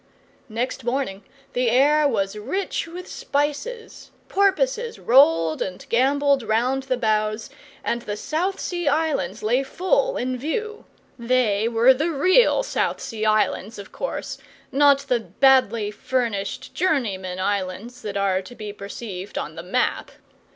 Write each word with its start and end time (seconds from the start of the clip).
Next 0.49 0.83
morning 0.83 1.23
the 1.53 1.69
air 1.69 2.07
was 2.07 2.35
rich 2.35 2.87
with 2.87 3.07
spices, 3.07 4.09
porpoises 4.29 4.97
rolled 4.97 5.61
and 5.61 5.85
gambolled 5.89 6.41
round 6.41 6.81
the 6.81 6.97
bows, 6.97 7.51
and 7.83 8.01
the 8.01 8.17
South 8.17 8.59
Sea 8.59 8.87
Islands 8.87 9.43
lay 9.43 9.61
full 9.61 10.17
in 10.17 10.39
view 10.39 10.85
(they 11.19 11.67
were 11.67 11.93
the 11.93 12.09
REAL 12.09 12.63
South 12.63 12.99
Sea 12.99 13.27
Islands, 13.27 13.77
of 13.77 13.91
course 13.91 14.39
not 14.71 15.01
the 15.01 15.19
badly 15.19 15.91
furnished 15.91 16.73
journeymen 16.73 17.39
islands 17.39 18.01
that 18.01 18.17
are 18.17 18.41
to 18.41 18.55
be 18.55 18.73
perceived 18.73 19.37
on 19.37 19.53
the 19.53 19.61
map). 19.61 20.09